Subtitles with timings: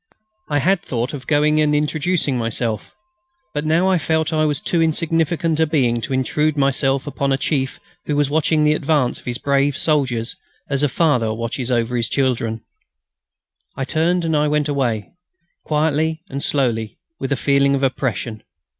[0.49, 2.95] I had thought of going and introducing myself;
[3.53, 7.31] but I now felt that I was too insignificant a being to intrude myself upon
[7.31, 10.35] a chief who was watching the advance of his brave soldiers,
[10.71, 12.63] as a father watches over his children.
[13.77, 15.11] I turned and went away,
[15.65, 18.41] quietly and slowly, with a feeling of oppression.